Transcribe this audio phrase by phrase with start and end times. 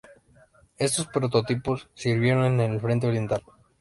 [0.79, 3.43] Estos prototipos sirvieron en el Frente Oriental.